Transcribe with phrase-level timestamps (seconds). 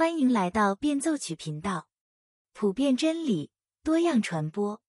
[0.00, 1.88] 欢迎来到变奏曲频道，
[2.54, 3.50] 普遍真理，
[3.84, 4.80] 多样传播。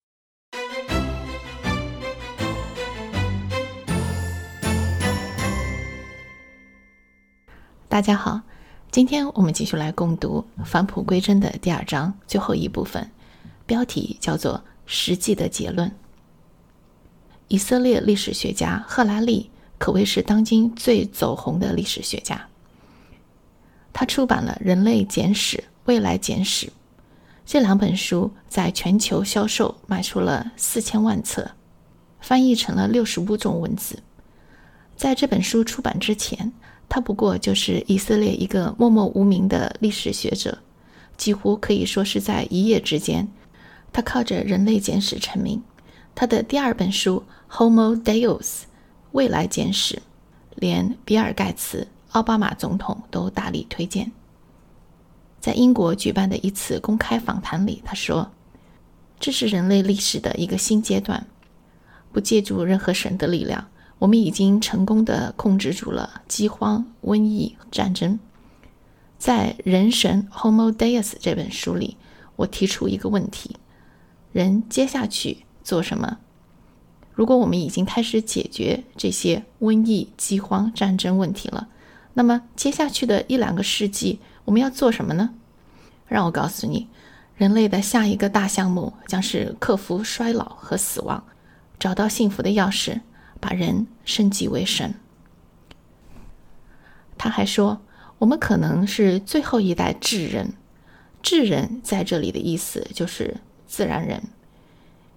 [7.90, 8.40] 大家好，
[8.90, 13.10] 今天我们继续来共读《返璞归真》的第二章最后一部分，
[13.66, 15.94] 标题叫做“实际的结论”。
[17.48, 22.48] 以色列历史学家赫拉利可谓是当今最走红的历史学家。
[23.92, 26.66] 他出版了《人类简史》《未来简史》
[27.44, 31.50] 这两本书，在全球销售卖出了四千万册，
[32.20, 33.98] 翻译成了六十五种文字。
[34.96, 36.52] 在这本书出版之前，
[36.88, 40.58] 他不过就是以色列一个默默无名的历史学者，
[41.16, 43.28] 几乎可以说是在一夜之间，
[43.92, 45.62] 他靠着《人类简史》成名。
[46.14, 47.24] 他的第二本书
[47.54, 48.38] 《Homo Deus》
[49.12, 49.96] 《未来简史》，
[50.54, 51.88] 连比尔盖茨。
[52.12, 54.12] 奥巴马总统都大力推荐。
[55.40, 58.30] 在英国举办的一次公开访谈里，他说
[59.18, 61.26] ：“这是人类历史的一个新阶段，
[62.12, 63.66] 不借助任何神的力量，
[63.98, 68.18] 我们已经成功的控制住了饥荒、瘟疫、战争。”
[69.18, 71.96] 在《人神 Homo Deus》这本书里，
[72.36, 73.56] 我提出一个问题：
[74.32, 76.18] 人接下去做什么？
[77.14, 81.68] 如果我们已经开始解决这些瘟疫、饥荒、战争问题了？
[82.14, 85.34] 那么接下去的一两个世纪，我们要做什么呢？
[86.06, 86.88] 让我告诉你，
[87.36, 91.24] 人类的下一个大项目将是克服衰老和死亡，
[91.78, 93.00] 找到幸福的钥匙，
[93.40, 94.94] 把人升级为神。
[97.16, 97.80] 他还说，
[98.18, 100.52] 我们可能是最后一代智人。
[101.22, 104.24] 智人在这里的意思就是自然人，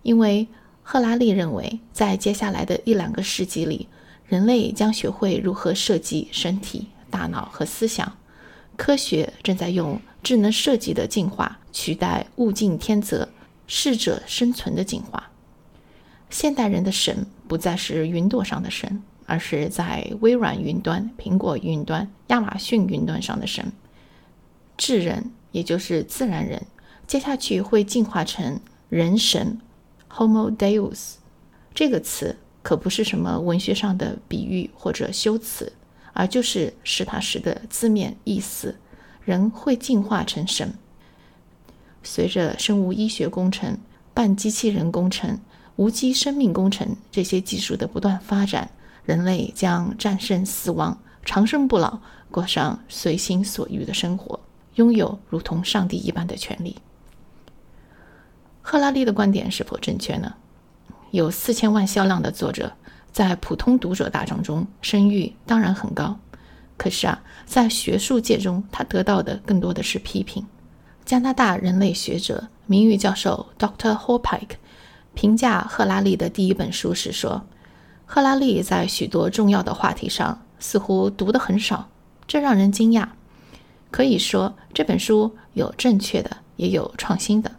[0.04, 0.48] 因为
[0.82, 3.90] 赫拉利认为，在接下来的一两个世纪里。
[4.28, 8.18] 人类将学会如何设计身体、大脑和思想。
[8.76, 13.30] 科学正在用智能设计的进化取代物竞天择、
[13.68, 15.32] 适者生存的进化。
[16.30, 23.72] 现代人的神不再是云朵上的神，而是在微软云端、苹果云端、亚马逊云端上的神。
[24.76, 26.66] 智人，也就是自然人，
[27.08, 28.60] 接下去会进化成
[28.90, 29.62] 人神
[30.12, 31.14] （Homo Deus）
[31.74, 32.36] 这个词。
[32.66, 35.72] 可不是什么文学上的比喻或者修辞，
[36.14, 38.76] 而就是实打实的字面意思。
[39.24, 40.74] 人会进化成神。
[42.02, 43.78] 随着生物医学工程、
[44.16, 45.40] 半机器人工程、
[45.76, 48.72] 无机生命工程这些技术的不断发展，
[49.04, 52.00] 人类将战胜死亡，长生不老，
[52.32, 54.40] 过上随心所欲的生活，
[54.74, 56.78] 拥有如同上帝一般的权利。
[58.64, 60.34] 赫拉利的观点是否正确呢？
[61.16, 62.74] 有四千万销量的作者，
[63.14, 66.20] 在普通读者大众中声誉当然很高。
[66.76, 70.46] 可是啊，在学术界中，他得到的更多的是批评。
[71.06, 73.96] 加拿大人类学者、名誉教授 Dr.
[73.96, 74.58] Hopike
[75.14, 77.46] 评价赫拉利的第一本书时说
[78.06, 81.88] ：“赫拉利在许多重要的话题上似乎读得很少，
[82.28, 83.08] 这让人惊讶。
[83.90, 87.50] 可以说，这本书有正确的，也有创新的。”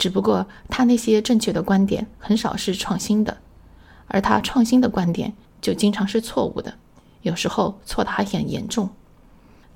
[0.00, 3.36] 只不过他那些正确的观点很少是创新的，
[4.06, 6.72] 而他创新的观点就经常是错误的，
[7.20, 8.88] 有时候错的还很严重。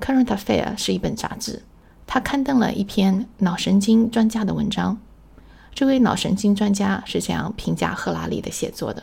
[0.03, 1.63] 《Current Affair》是一本杂志，
[2.07, 4.99] 他刊登了一篇脑神经专家的文章。
[5.75, 9.03] 这位脑神经专家是这样评价赫拉利的写作的：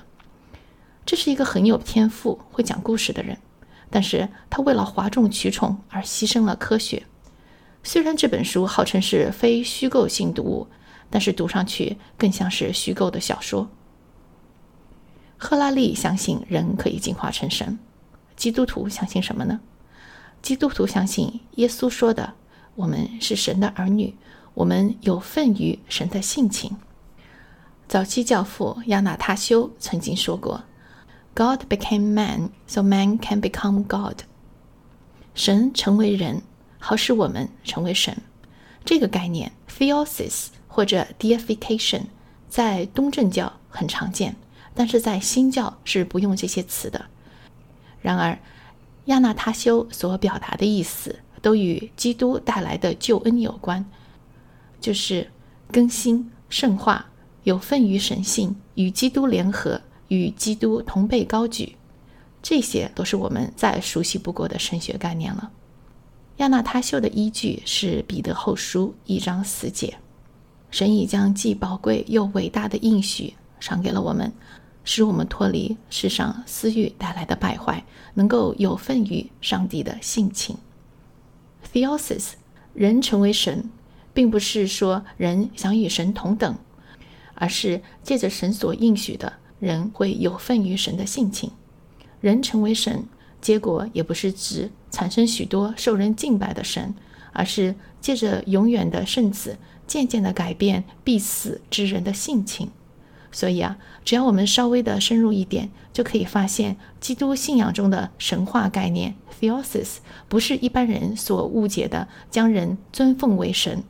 [1.06, 3.38] 这是一个很有天赋、会讲故事的人，
[3.92, 7.04] 但是他为了哗众取宠而牺牲了科学。
[7.84, 10.66] 虽然这本书号称是非虚构性读物。
[11.12, 13.70] 但是读上去更像是虚构的小说。
[15.38, 17.78] 赫拉利相信人可以进化成神，
[18.36, 19.60] 基督徒相信什么呢？
[20.42, 22.34] 基督徒相信耶稣说的
[22.74, 24.16] ：“我们是神的儿女，
[24.54, 26.78] 我们有份于神的性情。”
[27.88, 30.64] 早期教父亚纳他修曾经说过
[31.36, 34.22] ：“God became man, so man can become God。”
[35.36, 36.42] 神成为人，
[36.80, 38.16] 好使我们成为神。
[38.86, 40.48] 这个概念，theosis。
[40.73, 42.03] 或者 deification，
[42.47, 44.38] 在东正教很常见，
[44.73, 47.06] 但是在新教是不用这些词的。
[48.01, 48.39] 然而，
[49.06, 53.85] 亚纳他修所表达的意思都与基督带来的救恩有关，
[54.79, 55.29] 就是
[55.73, 57.06] 更新、圣化、
[57.44, 61.75] 有份于神性、与基督联合、与基督同被高举，
[62.41, 65.51] 这些都是我们再熟悉不过的神学概念了。
[66.38, 69.97] 亚纳他修的依据是彼得后书一章四节。
[70.71, 74.31] 神已将既宝贵又伟大的应许赏给了我们，
[74.83, 77.83] 使我们脱离世上私欲带来的败坏，
[78.13, 80.57] 能够有份于上帝的性情。
[81.73, 82.31] Theosis
[82.73, 83.69] 人成为神，
[84.13, 86.56] 并不是说人想与神同等，
[87.35, 91.51] 而是借着神所应许的，人会有份于神的性情。
[92.21, 93.06] 人成为神，
[93.41, 96.94] 结果也不是指产生许多受人敬拜的神，
[97.33, 99.57] 而是借着永远的圣子，
[99.92, 102.70] 渐渐地改变必死之人的性情。
[103.30, 109.98] 所以啊，只要我们稍微的深入一点，就可以发现，基督信仰中的神话概念 （theosis）
[110.30, 113.84] 不是一般人所误解的将人尊奉为神。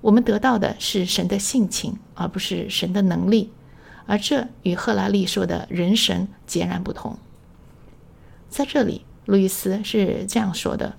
[0.00, 3.52] 我们得到的是神的性情，而不是神的能力。
[4.06, 7.16] 而这与赫拉利说的人神截然不同。
[8.48, 10.96] 在这里，路易斯是这样说的：“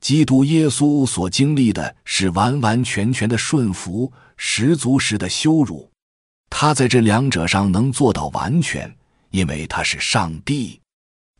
[0.00, 5.90] 基督耶稣所经历的是完完全全的顺服。”十足时的羞辱，
[6.48, 8.96] 他在这两者上能做到完全，
[9.30, 10.78] 因为他是上帝；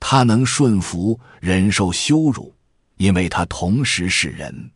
[0.00, 2.52] 他能顺服、忍受羞辱，
[2.96, 4.72] 因为他同时是人。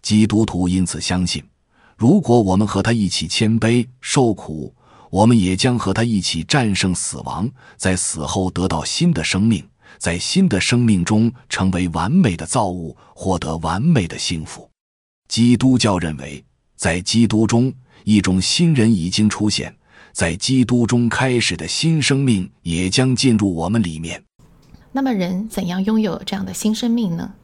[0.00, 1.44] 基督徒因此相信，
[1.98, 4.74] 如果我们和他一起谦卑受苦，
[5.10, 14.68] 我们也将和他一起战胜死亡，在死后得到新的生命，在新的生命中成为完美的造物，获得完美的幸福。
[15.28, 16.44] 基督教认为。
[16.78, 17.74] 在基督中，
[18.04, 19.74] 一种新人已经出现，
[20.12, 24.22] 在基督中开始的新生命也将进入我们里面。
[24.92, 27.34] 那么，人怎样拥有这样的新生命呢？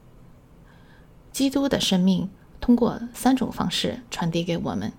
[1.33, 2.29] 基督的生命
[2.61, 4.93] 通过三种方式传递给我们：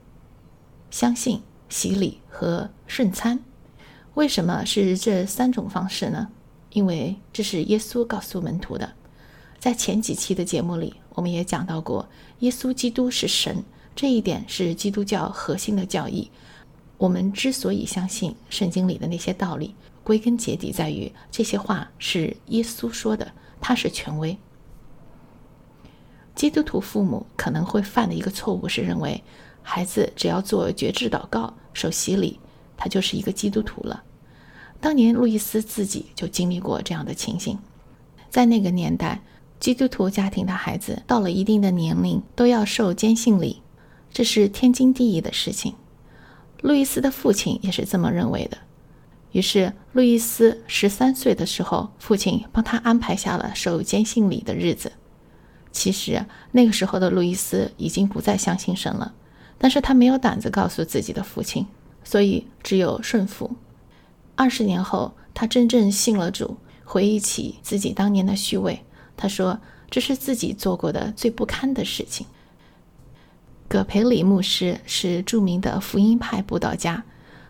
[0.91, 1.41] 相信、
[1.71, 3.41] 洗礼和圣餐。
[4.13, 6.29] 为什么是这三种方式呢？
[6.77, 8.93] 因为这是耶稣告诉门徒的。
[9.59, 12.07] 在前几期的节目里，我们也讲到过，
[12.41, 13.65] 耶稣基督是神。
[13.95, 16.31] 这一点是基督教核心的教义。
[16.99, 19.75] 我们之所以相信圣经里的那些道理，
[20.05, 24.37] 归根结底在于这些话是耶稣说的，他是权威。
[26.35, 29.25] 基督徒父母可能会犯的一个错误是认为，
[29.63, 32.39] 孩子只要做绝志祷告、受洗礼，
[32.77, 34.03] 他就是一个基督徒了。
[34.81, 37.59] 当年路易斯自己就经历过这样的情形，
[38.31, 39.23] 在那个年代，
[39.59, 43.63] 基督徒家庭的孩子到了一定的年龄都要受坚信礼。
[44.13, 45.75] 这是天经地义的事情，
[46.63, 48.59] 路易斯的父亲也是这么认为的。
[49.33, 54.93] 于是，路易斯十三岁的时候，父亲帮他安排下了受坚信礼的日子。
[55.71, 59.13] 其实，那个时候的路易斯已经不再相信神了，
[59.59, 61.67] 但是他没有胆子告诉自己的父亲，
[62.03, 63.55] 所以只有顺服。
[64.37, 68.85] 二十年后，他真正信了主，回忆起自己当年的虚伪，
[69.17, 69.59] 他说
[69.91, 72.27] ：“这是自己做过的最不堪的事情。”
[73.69, 77.03] 葛培里牧师是著名的福音派布道家。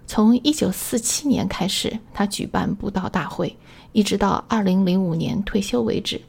[0.06, 3.58] 从1947年开始，他举办布道大会，
[3.90, 6.22] 一直到2005年退休为止。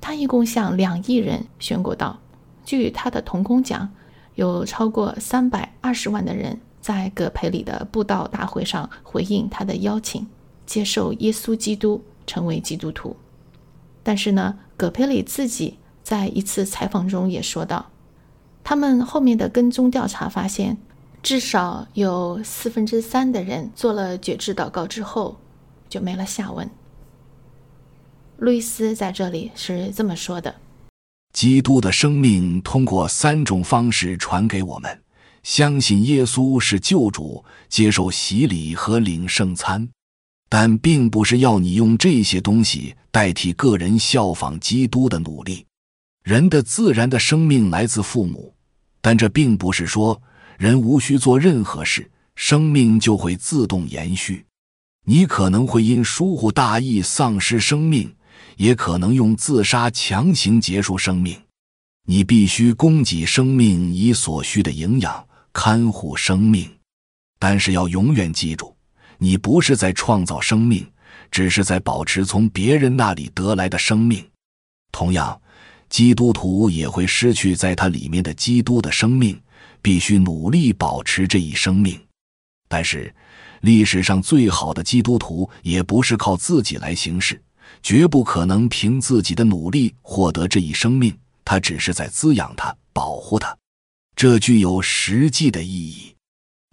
[0.00, 2.18] 他一共向两亿人宣过道。
[2.64, 3.92] 据他的同工讲，
[4.34, 10.26] 有超过320万的人在葛培里的布道大会上回应他的邀请，
[10.66, 13.16] 接受耶稣基督，成为基督徒。
[14.02, 17.86] 但是呢，葛培里自己在一次采访中也说道。
[18.62, 20.76] 他们后面的跟踪调查发现，
[21.22, 25.38] 至少有四分之三的人做了觉知祷告之后
[25.88, 26.68] 就没了下文。
[28.36, 30.54] 路易斯在这里是这么说的
[31.32, 35.03] ：“基督的生命通过三种方式传给我们：
[35.44, 39.88] 相信耶稣是救主，接受洗礼和领圣餐。
[40.48, 45.64] 但并不是要你用这些东西代替个人效仿基督的努力。
[46.22, 48.52] 人的自然的生命来自父母。”
[49.00, 50.18] 但这并不是说
[50.56, 54.46] 人无需做任何事，生命就会自动延续。
[55.04, 58.14] 你可能会因疏忽大意丧失生命，
[58.56, 61.38] 也可能用自杀强行结束生命。
[62.06, 66.70] 你必须供给生命以所需的营养，看护生命。
[67.38, 68.76] 但是要永远记住，
[69.16, 70.86] 你不是在创造生命，
[71.30, 74.22] 只是在保持从别人那里得来的生命。
[74.92, 75.40] 同样。
[75.90, 79.40] 基督徒也会失去在他里面的基督的生命，
[79.80, 82.00] 必须努力保持这一生命。
[82.66, 83.14] 但是，
[83.60, 87.40] 历史上最好的基督徒也不是靠自己来行事，
[87.80, 91.16] 绝不可能凭自己的努力获得这一生命。
[91.44, 93.56] 他只是在滋养他，保护他，
[94.16, 96.14] 这具有实际的意义。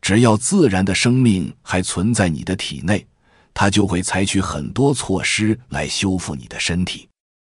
[0.02, 3.06] 只要自然的生命还存在你的体内，
[3.54, 7.08] 它就会采取很多措施来修复你的身体。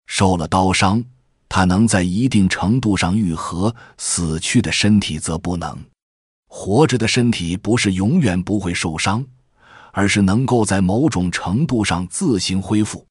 [0.06, 1.04] 受了刀伤。
[1.54, 5.76] 它能在一定程度上愈合，死去的身体则不能。
[6.48, 9.22] 活着的身体不是永远不会受伤，
[9.92, 13.06] 而是能够在某种程度上自行恢复。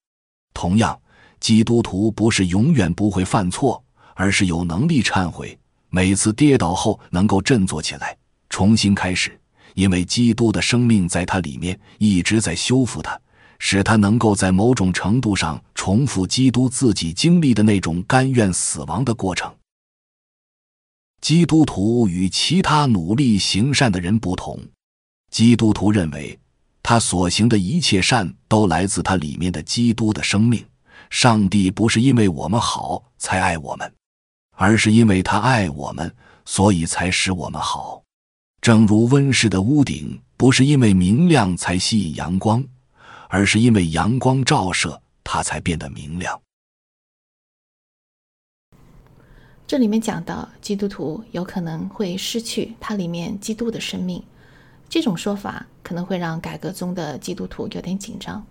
[0.56, 1.00] 同样，
[1.40, 3.84] 基督徒不是永远不会犯错，
[4.16, 5.56] 而是有能力忏悔，
[5.91, 8.17] 每次跌倒后能够振作起来，
[8.50, 9.38] 重新开始。
[9.74, 13.17] 因为基督的生命在他里面一直在修复他，
[13.60, 19.53] 使他能够在某种程度上重复基督自己经历的那种甘愿死亡的过程。
[21.21, 24.60] 基督徒与其他努力行善的人不同，
[25.29, 26.38] 基督徒认为
[26.81, 30.65] 他所行的一切善都来自他里面的基督的生命。
[31.10, 33.93] 上帝不是因为我们好才爱我们，
[34.62, 36.13] 而是因为他爱我们，
[36.46, 38.03] 所以才使我们好。
[38.62, 42.63] 正如温室的屋顶不是因为明亮才吸引阳光，
[43.27, 46.39] 而是因为阳光照射它才变得明亮。
[49.65, 54.24] 这里面讲到，基督徒有可能会失去他里面基督的生命，
[54.88, 58.46] 这种说法可能会让改革宗的基督徒有点紧张。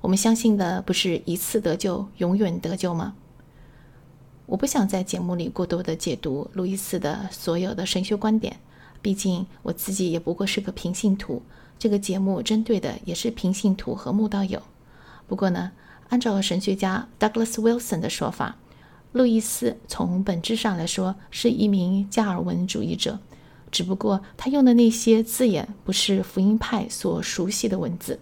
[0.00, 3.14] 我们相信的不是一次得救，永远得救吗？
[4.46, 8.58] 我不想在节目里过多的解读路易斯的所有的神学观点，
[9.00, 11.42] 毕竟我自己也不过是个平信徒。
[11.78, 14.62] 这个节目针对的也是平信徒和慕道友。
[15.26, 15.72] 不过呢，
[16.10, 18.56] 按照神学家 Douglas Wilson 的说法。
[19.12, 23.20] 路易斯从本质上来说是一名加尔文主义者，
[23.70, 28.18] 只不过他用的那些字眼不是福音派所熟悉的文字。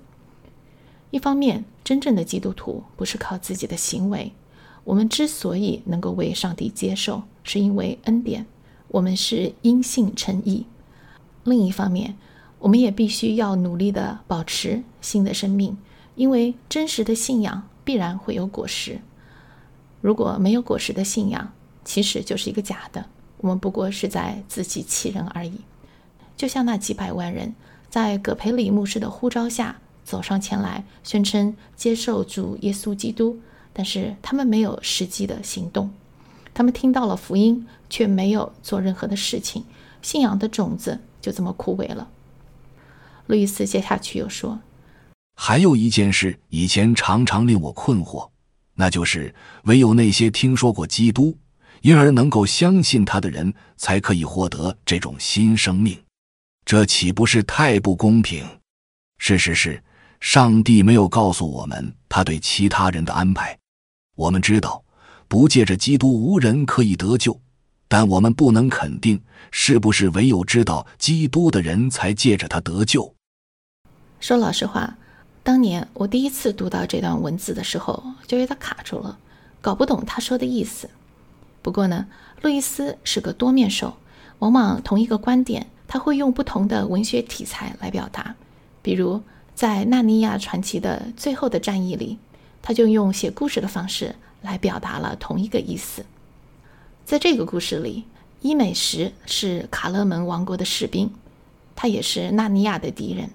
[1.11, 4.33] 一方面，真正的基督徒不是靠自己的行为，
[4.85, 8.47] 我们之所以能够为上帝接受，是因为恩典，
[8.89, 10.67] 我们是因信称义。
[11.45, 12.17] 另一方面，
[12.59, 15.77] 我们也必须要努力的保持新的生命，
[16.15, 19.01] 因为真实的信仰必然会有果实。
[20.01, 21.53] 如果没有果实的信仰，
[21.85, 23.07] 其实就是一个假的。
[23.39, 25.61] 我们不过是在自欺欺人而已。
[26.37, 27.55] 就像那几百万人
[27.89, 33.39] 在葛培里牧师的呼召下走上前来，宣称接受主耶稣基督，
[33.73, 35.93] 但是他们没有实际的行动。
[36.55, 39.65] 他们听到了福音，却没有做任何的事情，
[40.03, 42.09] 信仰的种子就这么枯萎了。
[43.27, 44.61] 路易斯接下去又说
[45.37, 48.29] ：“还有一件事，以前常常令我困惑。”
[48.75, 51.37] 那就是唯有那些听说过基督，
[51.83, 55.99] 因而能够相信他的人，才可以获得这种新生命。
[56.65, 58.45] 这岂不是太不公平？
[59.19, 59.83] 事实是，
[60.21, 63.59] 上帝没有告诉我们他对其他人的安排。
[64.23, 64.85] 我们知道，
[65.27, 67.41] 不借着基督，无人可以得救，
[67.89, 73.15] 但我们不能肯定是不是唯有知道基督的人才借着他得救。
[74.21, 74.97] 说老实话。
[75.45, 79.19] 当年我第一次读到这段文字的时候，就有点卡住了，
[79.61, 80.89] 搞不懂他说的意思。
[81.63, 82.07] 不过呢，
[82.43, 83.97] 路易斯是个多面手，
[84.39, 88.37] 往往同一个观点，他会用不同的文学题材来表达。
[88.83, 89.21] 比如
[89.53, 92.19] 在《纳尼亚传奇》的最后的战役里，
[92.63, 96.07] 他就用写故事的方式来表达了同一个意思。
[97.05, 98.05] 在这个故事里，
[98.41, 101.13] 伊美什是卡勒门王国的士兵，
[101.75, 103.29] 他也是纳尼亚的敌人。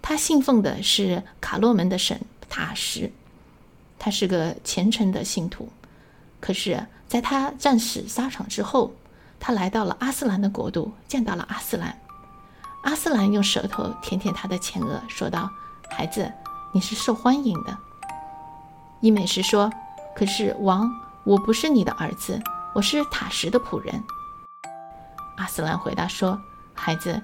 [0.00, 3.12] 他信奉的是卡洛门的神塔什，
[3.98, 5.68] 他是个虔诚的信徒。
[6.40, 8.92] 可是，在他战死沙场之后，
[9.38, 11.96] 他来到了阿斯兰的国度，见到了阿斯兰。
[12.82, 15.48] 阿斯兰用舌头舔舔他的前额，说道
[15.88, 16.32] ：“孩子，
[16.72, 17.78] 你是受欢迎的。”
[19.02, 19.68] 伊美什说
[20.16, 20.88] ：“可是王，
[21.24, 22.40] 我不是你的儿子，
[22.72, 24.02] 我是塔什的仆人。”
[25.36, 26.40] 阿斯兰回答说
[26.72, 27.20] ：“孩子。”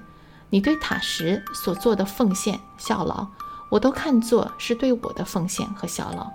[0.50, 3.26] 你对塔什所做的奉献效劳，
[3.68, 6.26] 我都看作是对我的奉献和效劳。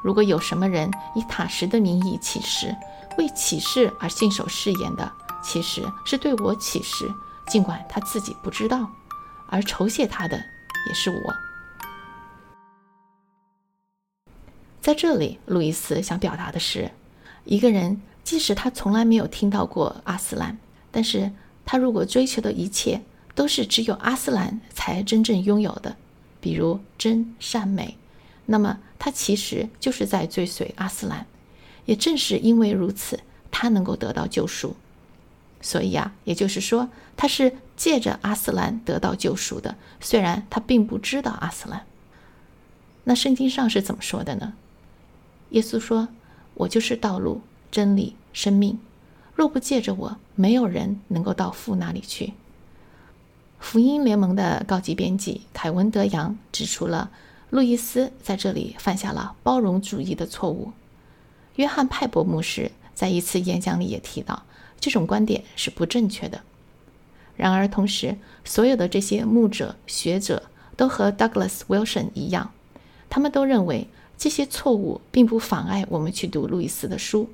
[0.00, 2.72] 如果有什么人以塔什的名义起誓，
[3.18, 7.12] 为起誓而信守誓言的，其实是对我起誓，
[7.48, 8.88] 尽管他自己不知道。
[9.48, 10.36] 而酬谢他的
[10.86, 11.49] 也是我。
[14.80, 16.90] 在这里，路易斯想表达的是，
[17.44, 20.58] 一个人即使他从来没有听到过阿斯兰，
[20.90, 21.32] 但是。
[21.62, 23.00] 他如果追求的一切
[23.32, 25.94] 都是只有阿斯兰才真正拥有的，
[26.40, 27.96] 比如真善美，
[28.46, 31.24] 那么他其实就是在追随阿斯兰。
[31.84, 33.20] 也正是因为如此，
[33.52, 34.74] 他能够得到救赎。
[35.60, 41.86] 所以啊，也就是说，他是借着阿斯兰得到救赎的，虽然他并不知道阿斯兰。
[43.04, 44.54] 那圣经上是怎么说的呢？
[45.50, 46.08] 耶稣说
[46.54, 47.40] ：“我就是道路、
[47.70, 48.78] 真理、生命。”
[49.34, 52.34] 若不借着我，没有人能够到父那里去。
[53.58, 57.10] 福音联盟的高级编辑凯文·德扬指出了
[57.50, 60.72] 路易斯在这里犯下了包容主义的错误。
[61.56, 64.44] 约翰·派伯牧师在一次演讲里也提到，
[64.78, 66.42] 这种观点是不正确的。
[67.36, 70.42] 然而，同时所有的这些牧者、学者
[70.76, 72.52] 都和 Douglas Wilson 一样，
[73.08, 73.88] 他们都认为
[74.20, 77.30] 这些错误并不妨碍我们去读路易斯的书。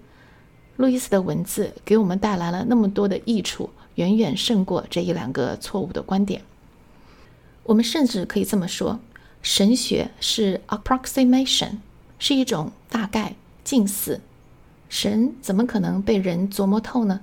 [0.77, 6.43] 路易斯的文字给我们带来了那么多的益处，远远胜过这一两个错误的观点。
[7.65, 9.01] 我们甚至可以这么说：
[9.43, 11.79] 神学是 approximation，
[12.21, 14.21] 是一种大概、近似。
[14.89, 17.23] 神怎么可能被人琢磨透呢？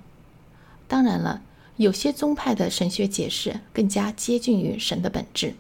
[0.90, 1.42] 当然了，
[1.78, 5.56] 有些宗派的神学解释更加接近于神的本质。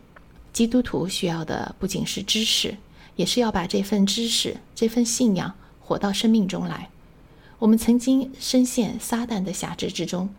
[0.51, 2.75] 基督徒需要的不仅是知识，
[3.15, 6.89] 也是要把这份知识、这份信仰活到生命中来。
[7.59, 10.29] 我们曾经深陷撒旦的辖制之中，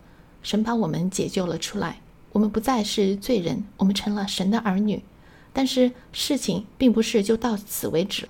[0.43, 2.01] 神把我们解救了出来，
[2.31, 5.03] 我们不再是罪人，我们成了神的儿女。
[5.51, 8.27] 但是事情并不是就到此为止，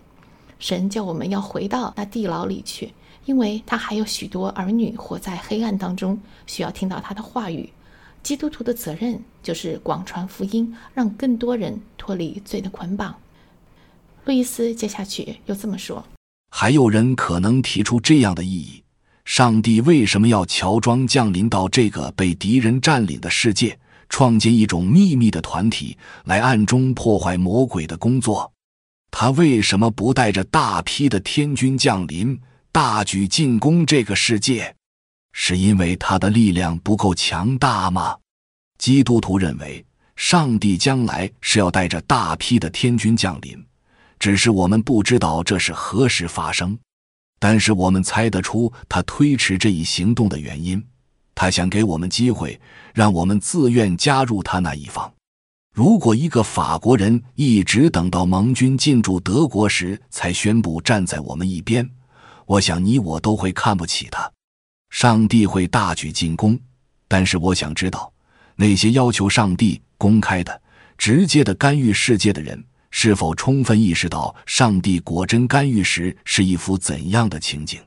[0.59, 2.93] 神叫我们要回到那地牢里去。
[3.25, 7.71] 因为他还有许多儿女活在黑暗当中，需要听到他的话语。
[8.21, 13.15] 基督徒的责任就是广传福音，让更多人脱离罪的捆绑。
[14.25, 16.03] 路易斯接下去又这么说：
[16.49, 18.83] 还有人可能提出这样的意义：
[19.23, 23.77] 上帝为什么要乔装降临到这个被敌人占领的世界，
[24.09, 28.51] 创建一种秘密的团体来暗中破坏魔鬼的工作？
[29.11, 32.39] 他为什么不带着大批的天军降临？
[32.71, 34.75] 大举进攻这个世界，
[35.33, 38.17] 是因为他的力量不够强大吗？
[38.77, 43.65] 基督徒认为，上帝将来是要带着大批的天军降临，
[44.19, 46.77] 只是我们不知道这是何时发生。
[47.37, 50.83] 但是我们猜得出他推迟这一行动的原因，
[51.35, 52.59] 他想给我们机会，
[52.93, 55.11] 让我们自愿加入他那一方。
[55.73, 61.87] 如果一个法国人一直等到盟军进驻德国时才宣布站在我们一边，
[62.45, 64.31] 我想你我都会看不起他，
[64.89, 66.57] 上帝会大举进攻，
[67.09, 68.11] 但是我想知道，
[68.55, 70.61] 那些要求上帝公开的、
[70.97, 72.63] 直接的干预世界的人，
[72.97, 77.77] 是否充分意识到上帝果真干预时是一幅怎样的情景？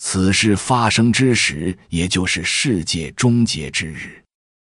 [0.00, 4.22] 此事发生之时，也就是世界终结之日。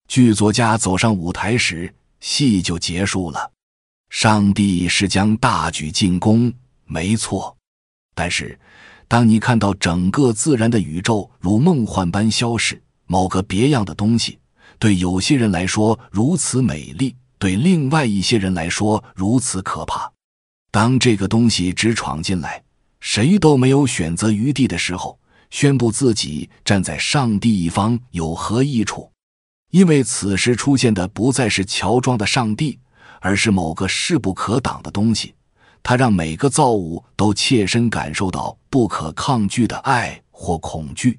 [0.09, 3.51] 剧作家走上舞台时，戏就结束了。
[4.11, 6.53] 上帝是将大举进攻，
[6.85, 7.57] 没错，
[8.15, 8.57] 但是。
[9.09, 14.39] 当你看到整个自然的宇宙如梦幻般消逝，某个别样的东西
[14.79, 20.13] 对有些人来说如此美丽，对另外一些人来说如此可怕。
[20.71, 22.63] 当这个东西直闯进来，
[23.01, 25.19] 谁都没有选择余地的时候，
[25.51, 29.11] 宣布自己站在上帝一方有何益处？
[29.73, 32.79] 因为此时出现的不再是乔装的上帝，
[33.21, 35.35] 而是某个势不可挡的东西。
[35.83, 41.19] 它让每个造物都切身感受到不可抗拒的爱或恐惧。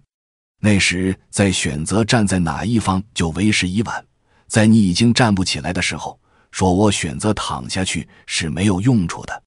[0.62, 4.06] 那时，再选择站在哪一方就为时已晚。
[4.54, 6.20] 在你已经站不起来的时候，
[6.52, 9.44] 说我选择躺下去是没有用处的。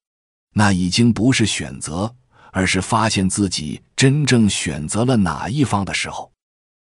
[0.53, 2.13] 那已经不是选择，
[2.51, 6.33] 而是发现自己真正选择了哪一方的时候。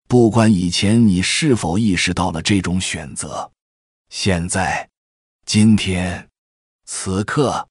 [0.08, 3.52] 不管以前你是否意识到了这种选择，
[4.08, 4.88] 现在、
[5.44, 6.26] 今天、
[6.86, 7.68] 此刻。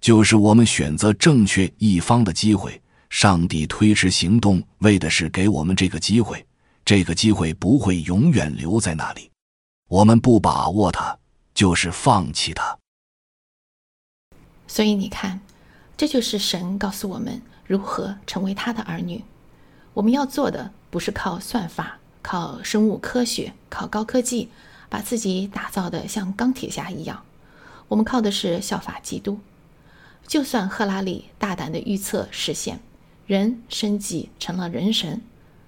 [0.00, 2.80] 就是我们选择正确一方的机会。
[3.10, 6.42] 上帝推迟行动，为的是给我们这个机会。
[6.86, 9.29] 这个机会不会永远留在那里。
[9.90, 11.18] 我们不把握它，
[11.52, 12.78] 就是放弃它。
[14.68, 15.40] 所以你看，
[15.96, 19.24] 这就是神告诉我们如何成为他的儿女。
[19.94, 24.48] 我们要做的不是靠算法、靠生物科学、靠高科技，
[24.88, 27.24] 把自己打造的像钢铁侠一样。
[27.88, 29.40] 我们靠的是效法基督。
[30.24, 32.78] 就算赫拉利大胆的预测实现，
[33.26, 35.20] 人升级成了人神，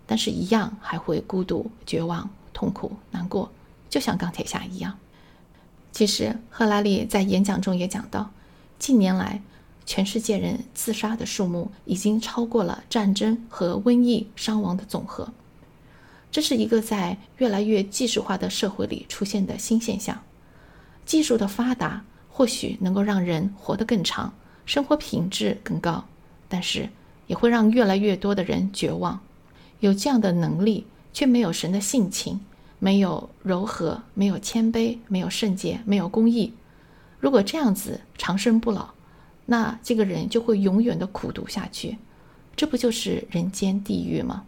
[0.06, 3.50] 但是一样还会孤独、绝望、痛苦、难过，
[3.92, 4.98] 就像钢铁侠一样。
[5.92, 8.30] 其实，赫拉利在演讲中也讲到，
[8.78, 9.42] 近年来
[9.84, 15.28] 全世界人自杀的数目已经超过了战争和瘟疫伤亡的总和。
[16.30, 20.18] 这是一个在越来越技术化的社会里出现的新现象。
[21.04, 24.32] 技术的发达或许能够让人活得更长。
[24.64, 26.06] 生活品质更高，
[26.48, 26.88] 但是
[27.26, 29.20] 也会让越来越多的人绝望。
[29.80, 32.40] 有这样的能力，却没有神的性情，
[32.84, 36.52] 没有柔和，没有谦卑，没有圣洁，没有公义。
[37.20, 38.88] 如果这样子长生不老，
[39.46, 41.96] 那这个人就会永远的苦读下去。
[42.56, 44.44] 这不就是人间地狱吗？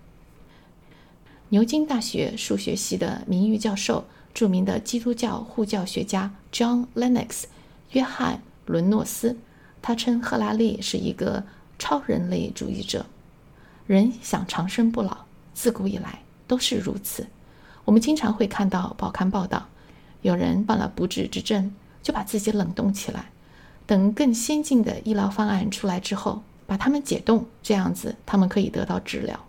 [1.50, 7.44] 牛津大学数学系的名誉教授、著名的基督教护教学家 John Lennox（
[7.92, 9.36] 约翰·伦诺斯）。
[9.80, 11.44] 他称赫拉利是一个
[11.78, 13.06] 超人类主义者。
[13.86, 15.18] 人想长生不老，
[15.52, 16.18] 自古以来
[16.48, 17.24] 都是如此。
[17.84, 19.68] 我们经常会看到报刊报道，
[20.22, 23.30] 有人犯了不治之症，就把自己冷冻起来，
[23.86, 29.44] 等更先进的医疗方案出来之后，把他们解冻，这样子他们可以得到治疗。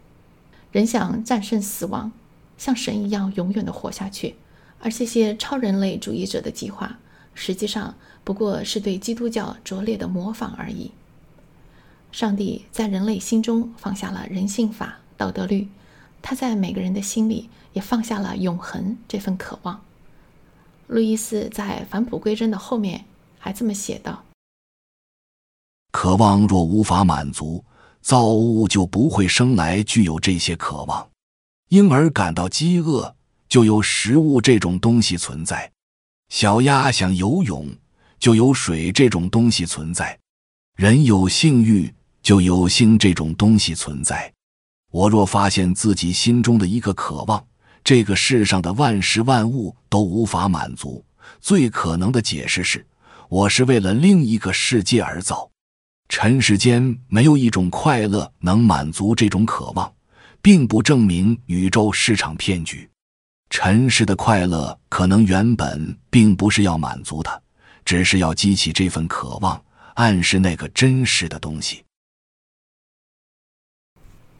[0.71, 2.11] 人想战胜死亡，
[2.57, 4.35] 像神一样永远的活下去，
[4.81, 6.99] 而这些超人类主义者的计划，
[7.33, 7.95] 实际上
[8.25, 10.91] 不过是对基督教拙劣的模仿而已。
[12.11, 15.67] 上帝在人类心中放下了人性法、道德律，
[16.27, 19.79] 他在每个人的心里也放下了永恒这份渴望。
[20.87, 23.05] 路易斯在返璞归真的后面
[23.37, 24.25] 还这么写道
[25.93, 27.63] ：“渴望若无法满足。”
[28.01, 31.09] 造物就不会生来具有这些渴望，
[31.69, 33.15] 婴儿感到饥饿，
[33.49, 35.71] 就有食物这种东西存在；
[36.29, 37.67] 小鸭想游泳，
[38.19, 40.19] 就有水这种东西存在；
[40.75, 44.34] 人有性欲，就有性这种东西存在。
[44.95, 47.45] 我若发现自己心中的一个渴望，
[47.83, 51.03] 这个世上的万事万物都无法满足，
[51.41, 52.87] 最可能的解释是，
[53.27, 55.51] 我是为了另一个世界而造。
[56.07, 59.91] 尘世间没有一种快乐能满足这种渴望，
[60.41, 62.89] 并不证明宇宙是场骗局。
[63.49, 67.37] 尘世的快乐可能原本并不是要满足它，
[67.83, 69.61] 只是要激起这份渴望，
[69.95, 71.84] 暗示那个真实的东西。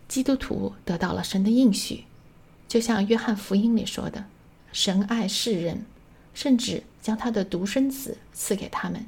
[0.08, 2.06] 基督徒得到了神的应许，
[2.68, 4.26] 就像约翰福音里说的
[4.72, 5.86] ：“神爱世人，
[6.34, 9.06] 甚至将他的独生子赐给他们，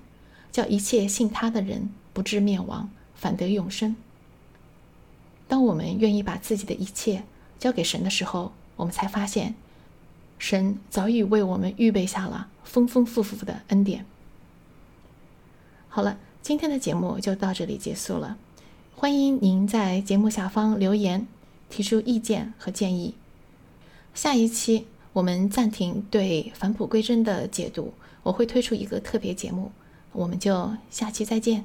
[0.51, 3.95] 叫一切信他的人。”不至灭亡，反得永生。
[5.47, 7.23] 当我们愿意把自己的一切
[7.59, 9.53] 交给神的时候，我们才发现，
[10.39, 14.03] 神早已为我们预备下了丰丰富富的恩典。
[15.89, 18.35] 好了，今天的节目就到这里结束了。
[18.99, 21.27] 欢迎您在节目下方留言，
[21.69, 23.13] 提出意见和建议。
[24.15, 29.71] 下一期我们暂停对返璞归真的解读，我会推出一个特别节目，
[30.13, 31.63] 我们就下期再见。